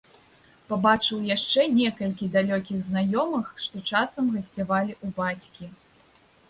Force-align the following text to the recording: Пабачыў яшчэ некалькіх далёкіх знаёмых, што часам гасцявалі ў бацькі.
Пабачыў 0.69 1.19
яшчэ 1.35 1.65
некалькіх 1.75 2.33
далёкіх 2.37 2.81
знаёмых, 2.89 3.45
што 3.67 3.87
часам 3.91 4.35
гасцявалі 4.39 4.93
ў 5.05 5.07
бацькі. 5.21 5.65